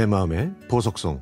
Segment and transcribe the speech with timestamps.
[0.00, 1.20] 내 마음의 보석송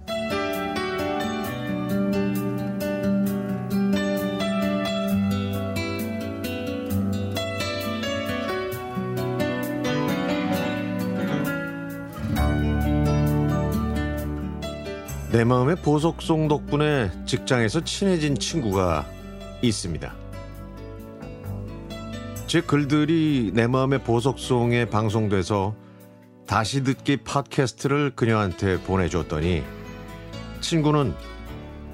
[15.33, 19.05] 내 마음의 보석송 덕분에 직장에서 친해진 친구가
[19.61, 20.15] 있습니다.
[22.47, 25.75] 제 글들이 내 마음의 보석송에 방송돼서
[26.49, 29.63] 다시 듣기 팟캐스트를 그녀한테 보내줬더니
[30.63, 31.15] 친구는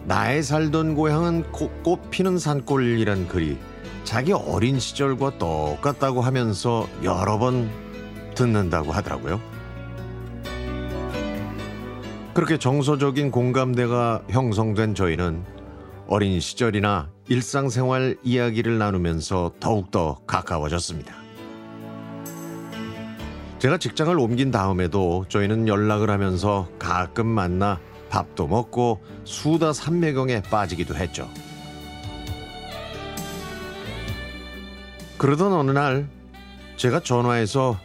[0.04, 3.58] 나의 살던 고향은 꽃 피는 산골이란 글이
[4.04, 7.68] 자기 어린 시절과 똑같다고 하면서 여러 번
[8.36, 9.40] 듣는다고 하더라고요.
[12.32, 15.44] 그렇게 정서적인 공감대가 형성된 저희는
[16.06, 21.23] 어린 시절이나 일상생활 이야기를 나누면서 더욱더 가까워졌습니다.
[23.64, 31.30] 제가 직장을 옮긴 다음에도 저희는 연락을 하면서 가끔 만나 밥도 먹고 수다 산매경에 빠지기도 했죠.
[35.16, 36.06] 그러던 어느 날
[36.76, 37.78] 제가 전화해서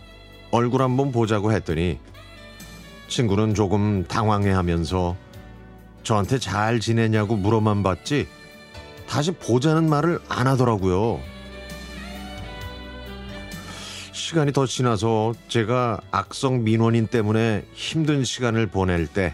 [0.51, 1.97] 얼굴 한번 보자고 했더니
[3.07, 5.15] 친구는 조금 당황해 하면서
[6.03, 8.27] 저한테 잘 지내냐고 물어만 봤지
[9.07, 11.38] 다시 보자는 말을 안 하더라고요.
[14.29, 19.33] 시간이 더 지나서 제가 악성 민원인 때문에 힘든 시간을 보낼 때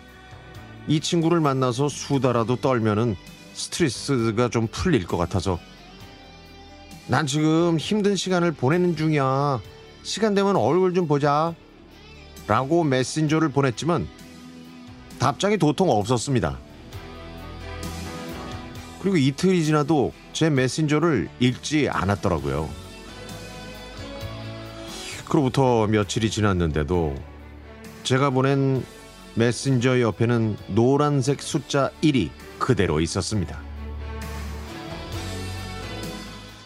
[0.88, 3.16] 이 친구를 만나서 수다라도 떨면은
[3.54, 5.60] 스트레스가 좀 풀릴 것 같아서
[7.08, 9.62] 난 지금 힘든 시간을 보내는 중이야.
[10.04, 11.54] 시간 되면 얼굴 좀 보자.
[12.48, 14.08] 라고 메신저를 보냈지만
[15.20, 16.60] 답장이 도통 없었습니다.
[19.02, 22.85] 그리고 이틀이 지나도 제 메신저를 읽지 않았더라고요.
[25.28, 27.16] 그로부터 며칠이 지났는데도
[28.04, 28.84] 제가 보낸
[29.36, 33.60] 메신저 옆에는 노란색 숫자 1이 그대로 있었습니다.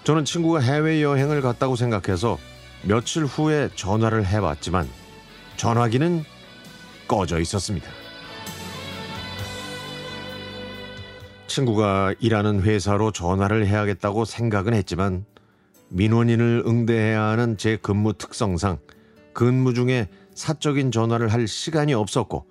[0.04, 2.38] 저는 친구가 해외여행을 갔다고 생각해서
[2.84, 4.88] 며칠 후에 전화를 해봤지만
[5.58, 6.24] 전화기는
[7.08, 7.90] 꺼져 있었습니다.
[11.48, 15.26] 친구가 일하는 회사로 전화를 해야겠다고 생각은 했지만
[15.90, 18.80] 민원인을 응대해야 하는 제 근무 특성상
[19.34, 22.46] 근무 중에 사적인 전화를 할 시간이 없었고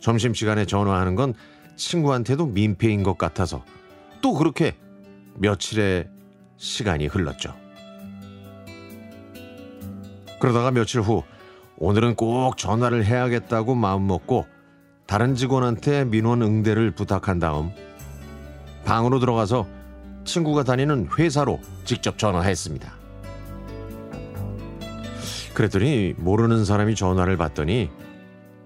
[0.00, 1.34] 점심시간에 전화하는 건
[1.76, 3.64] 친구한테도 민폐인 것 같아서
[4.20, 4.76] 또 그렇게
[5.34, 6.08] 며칠의
[6.56, 7.54] 시간이 흘렀죠.
[10.40, 11.22] 그러다가 며칠 후
[11.78, 14.46] 오늘은 꼭 전화를 해야겠다고 마음먹고
[15.06, 17.70] 다른 직원한테 민원 응대를 부탁한 다음
[18.84, 19.66] 방으로 들어가서
[20.26, 22.92] 친구가 다니는 회사로 직접 전화했습니다.
[25.54, 27.88] 그랬더니 모르는 사람이 전화를 받더니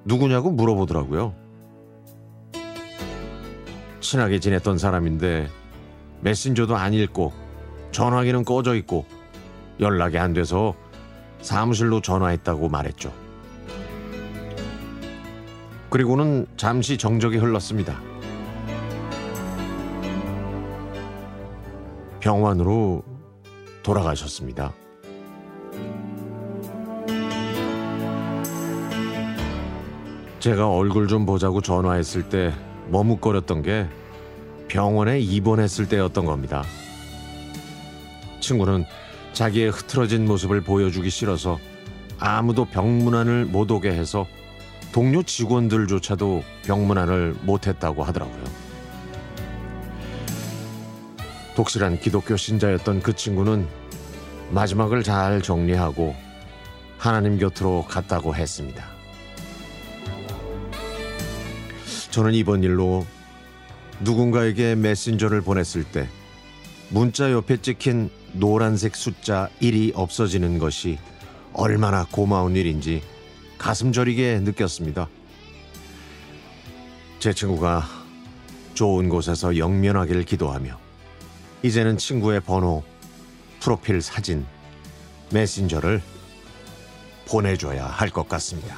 [0.04, 1.34] 누구냐고 물어보더라고요.
[4.00, 5.48] 친하게 지냈던 사람인데
[6.22, 7.32] 메신저도 안 읽고
[7.92, 9.06] 전화기는 꺼져 있고
[9.78, 10.74] 연락이 안 돼서
[11.42, 13.12] 사무실로 전화했다고 말했죠.
[15.90, 18.09] 그리고는 잠시 정적이 흘렀습니다.
[22.20, 23.02] 병원으로
[23.82, 24.72] 돌아가셨습니다.
[30.38, 32.52] 제가 얼굴 좀 보자고 전화했을 때
[32.88, 33.86] 머뭇거렸던 게
[34.68, 36.62] 병원에 입원했을 때였던 겁니다.
[38.40, 38.84] 친구는
[39.32, 41.58] 자기의 흐트러진 모습을 보여주기 싫어서
[42.18, 44.26] 아무도 병문안을 못 오게 해서
[44.92, 48.69] 동료 직원들조차도 병문안을 못했다고 하더라고요.
[51.60, 53.68] 독실한 기독교 신자였던 그 친구는
[54.50, 56.16] 마지막을 잘 정리하고
[56.96, 58.82] 하나님 곁으로 갔다고 했습니다.
[62.10, 63.04] 저는 이번 일로
[64.00, 66.08] 누군가에게 메신저를 보냈을 때
[66.88, 70.98] 문자 옆에 찍힌 노란색 숫자 1이 없어지는 것이
[71.52, 73.02] 얼마나 고마운 일인지
[73.58, 75.10] 가슴 저리게 느꼈습니다.
[77.18, 77.84] 제 친구가
[78.72, 80.89] 좋은 곳에서 영면하기를 기도하며
[81.62, 82.82] 이제는 친구의 번호,
[83.60, 84.46] 프로필 사진,
[85.32, 86.02] 메신저를
[87.26, 88.76] 보내줘야 할 것 같습니다.